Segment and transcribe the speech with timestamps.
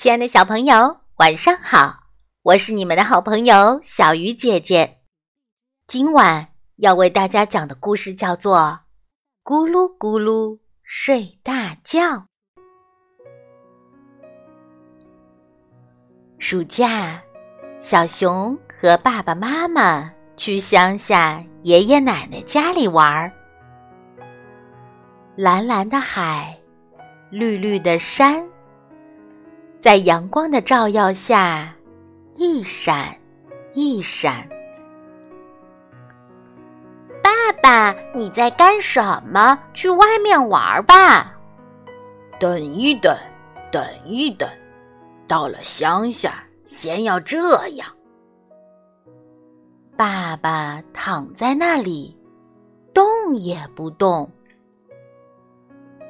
[0.00, 2.04] 亲爱的小朋友，晚上好！
[2.40, 5.00] 我是你们的好朋友小鱼姐姐。
[5.86, 8.80] 今晚要为大家讲的故事叫做
[9.44, 12.00] 《咕噜咕噜睡大觉》。
[16.38, 17.22] 暑假，
[17.78, 23.30] 小熊和爸爸妈妈去乡下爷爷奶奶家里玩儿。
[25.36, 26.58] 蓝蓝的海，
[27.30, 28.48] 绿绿的山。
[29.80, 31.74] 在阳光的照耀下，
[32.34, 33.16] 一闪
[33.72, 34.46] 一闪。
[37.22, 37.30] 爸
[37.62, 39.58] 爸，你在干什么？
[39.72, 41.34] 去外面玩吧。
[42.38, 43.16] 等一等，
[43.72, 44.46] 等一等，
[45.26, 47.88] 到了乡下，先要这样。
[49.96, 52.14] 爸爸躺在那里，
[52.92, 54.30] 动也不动。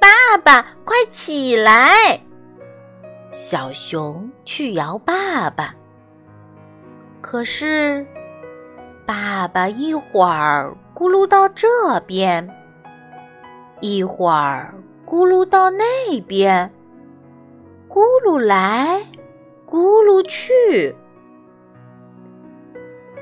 [0.00, 2.20] 爸爸，快起来！
[3.32, 5.74] 小熊去摇爸爸，
[7.20, 8.06] 可是
[9.04, 11.68] 爸爸一会儿咕噜到这
[12.06, 12.48] 边，
[13.80, 15.84] 一会儿咕噜到那
[16.26, 16.72] 边，
[17.88, 19.02] 咕噜来，
[19.66, 20.94] 咕噜去。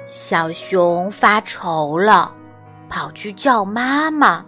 [0.06, 2.32] 小熊发愁了，
[2.88, 4.44] 跑去叫妈妈。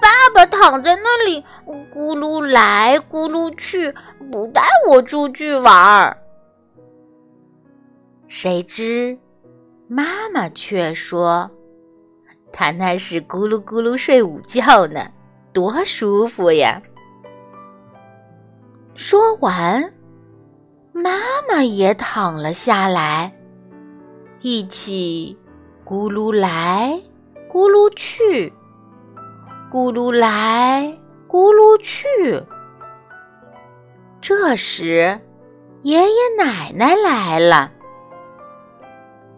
[0.00, 1.44] 爸爸躺在那里，
[1.92, 3.94] 咕噜来咕噜去，
[4.30, 6.16] 不带我出去玩儿。
[8.28, 9.16] 谁知
[9.88, 11.50] 妈妈却说
[12.52, 15.08] ：“他那是咕噜咕噜睡午觉呢，
[15.52, 16.82] 多舒服呀！”
[18.94, 19.92] 说完，
[20.92, 21.12] 妈
[21.48, 23.32] 妈也躺了下来，
[24.40, 25.38] 一起
[25.84, 27.00] 咕噜来
[27.48, 28.52] 咕噜去。
[29.70, 32.42] 咕噜来，咕噜去。
[34.28, 35.20] 这时，
[35.82, 37.70] 爷爷奶奶来了。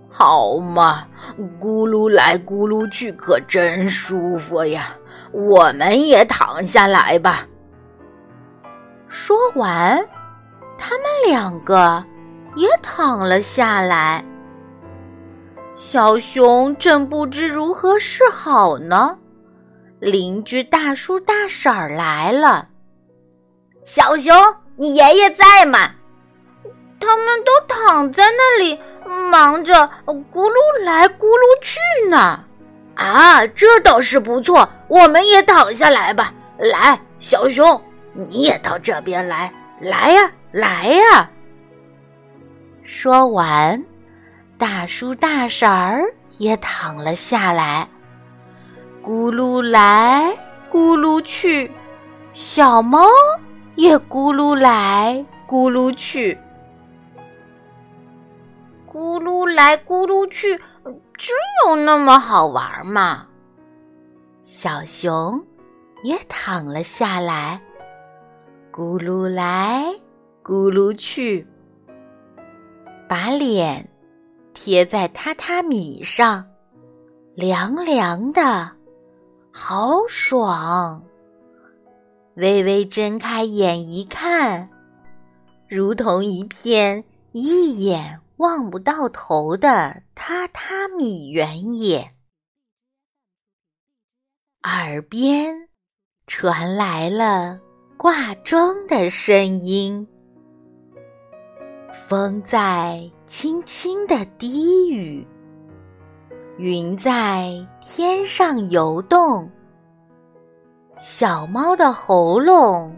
[0.08, 1.06] 好嘛，
[1.60, 4.96] 咕噜来，咕噜去，可真舒服呀！
[5.30, 7.46] 我们也躺下来吧。
[9.08, 10.02] 说完，
[10.78, 12.02] 他们两个
[12.56, 14.24] 也躺了下来。
[15.74, 19.18] 小熊正不知如何是好呢。
[20.00, 22.66] 邻居大叔大婶儿来了，
[23.84, 24.34] 小熊，
[24.80, 25.90] 你爷爷在吗？
[27.00, 28.78] 他们都躺在那里，
[29.30, 29.74] 忙着
[30.06, 31.78] 咕噜来咕噜去
[32.08, 32.44] 呢。
[32.94, 36.32] 啊，这倒是不错，我们也躺下来吧。
[36.58, 37.80] 来，小熊，
[38.12, 41.28] 你也到这边来，来呀，来呀。
[42.84, 43.84] 说完，
[44.56, 46.04] 大叔大婶儿
[46.38, 47.88] 也躺了下来。
[49.02, 50.36] 咕噜来，
[50.70, 51.70] 咕噜去，
[52.32, 53.08] 小猫
[53.78, 56.36] 也咕噜来，咕噜去。
[58.84, 60.60] 咕噜来，咕噜去，
[61.16, 63.28] 真有那么好玩吗？
[64.42, 65.40] 小熊
[66.02, 67.60] 也躺了下来，
[68.72, 69.84] 咕噜来，
[70.42, 71.46] 咕噜去，
[73.08, 73.88] 把脸
[74.54, 76.44] 贴在榻榻米上，
[77.36, 78.72] 凉凉的。
[79.52, 81.00] 好爽！
[82.38, 84.70] 微微睁开眼一看，
[85.66, 92.12] 如同一片一眼望不到头的榻榻米原野。
[94.62, 95.68] 耳边
[96.28, 97.58] 传来了
[97.96, 100.06] 挂钟的声音，
[101.92, 105.26] 风在轻轻的低语。
[106.56, 109.50] 云在天上游动，
[110.98, 112.92] 小猫的喉咙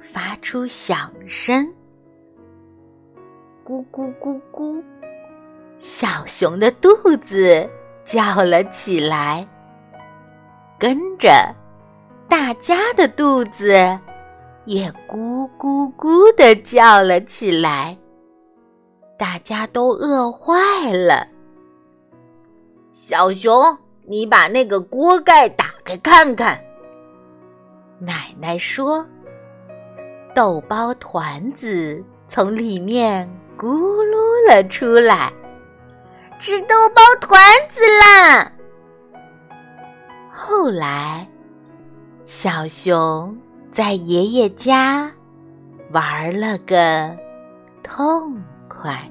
[0.00, 1.70] 发出响声，
[3.62, 4.82] 咕咕咕咕。
[5.76, 7.68] 小熊的肚子
[8.06, 9.46] 叫了起来，
[10.78, 11.54] 跟着
[12.26, 13.74] 大家的肚子
[14.64, 17.94] 也咕咕咕的叫了起来，
[19.18, 21.28] 大家都饿坏了。
[22.92, 23.76] 小熊，
[24.06, 26.58] 你把那个锅盖打开看看。
[28.04, 29.06] 奶奶说
[30.34, 35.32] ：“豆包团子从里面咕噜了出来，
[36.36, 38.50] 吃豆包团子啦！”
[40.34, 41.28] 后来，
[42.26, 43.38] 小熊
[43.70, 45.08] 在爷爷家
[45.92, 47.16] 玩了个
[47.84, 49.08] 痛快。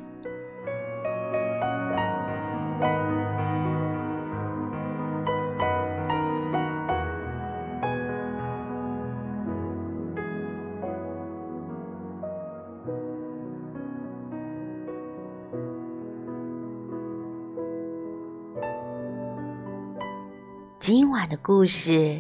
[20.81, 22.19] 今晚的故事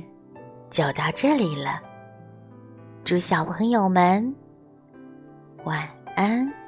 [0.69, 1.81] 就到这里了，
[3.03, 4.35] 祝小朋友们
[5.63, 6.60] 晚安。